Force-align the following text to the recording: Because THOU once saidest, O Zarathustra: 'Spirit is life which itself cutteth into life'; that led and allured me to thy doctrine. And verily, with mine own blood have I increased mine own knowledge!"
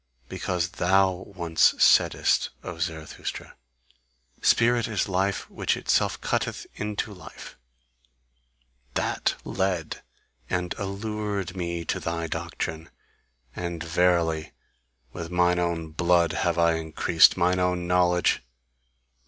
Because 0.29 0.69
THOU 0.69 1.31
once 1.35 1.75
saidest, 1.77 2.49
O 2.63 2.79
Zarathustra: 2.79 3.55
'Spirit 4.41 4.87
is 4.87 5.07
life 5.07 5.47
which 5.47 5.77
itself 5.77 6.19
cutteth 6.19 6.65
into 6.73 7.13
life'; 7.13 7.55
that 8.95 9.35
led 9.43 10.01
and 10.49 10.73
allured 10.79 11.55
me 11.55 11.85
to 11.85 11.99
thy 11.99 12.25
doctrine. 12.25 12.89
And 13.55 13.83
verily, 13.83 14.53
with 15.13 15.29
mine 15.29 15.59
own 15.59 15.91
blood 15.91 16.31
have 16.33 16.57
I 16.57 16.77
increased 16.77 17.37
mine 17.37 17.59
own 17.59 17.85
knowledge!" 17.85 18.41